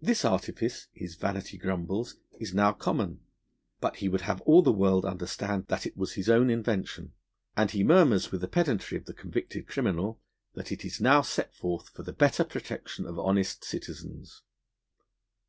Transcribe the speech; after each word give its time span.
This 0.00 0.24
artifice, 0.24 0.86
his 0.92 1.16
vanity 1.16 1.58
grumbles, 1.58 2.14
is 2.38 2.54
now 2.54 2.70
common; 2.72 3.22
but 3.80 3.96
he 3.96 4.08
would 4.08 4.20
have 4.20 4.40
all 4.42 4.62
the 4.62 4.70
world 4.70 5.04
understand 5.04 5.66
that 5.66 5.84
it 5.84 5.96
was 5.96 6.12
his 6.12 6.28
own 6.28 6.48
invention, 6.48 7.12
and 7.56 7.68
he 7.68 7.82
murmurs 7.82 8.30
with 8.30 8.40
the 8.40 8.46
pedantry 8.46 8.96
of 8.96 9.06
the 9.06 9.14
convicted 9.14 9.66
criminal 9.66 10.20
that 10.54 10.70
it 10.70 10.84
is 10.84 11.00
now 11.00 11.22
set 11.22 11.52
forth 11.56 11.88
for 11.88 12.04
the 12.04 12.12
better 12.12 12.44
protection 12.44 13.04
of 13.04 13.18
honest 13.18 13.64
citizens. 13.64 14.42